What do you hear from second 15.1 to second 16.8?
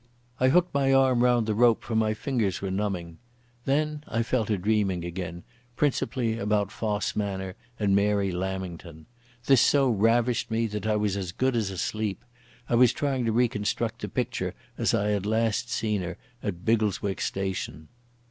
last seen her at